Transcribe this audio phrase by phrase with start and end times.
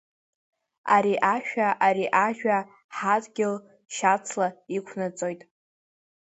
[0.95, 2.57] Ари ашәа, ари ажәа,
[2.95, 3.55] ҳадгьыл
[3.95, 5.41] шьацла иқәнаҵоит.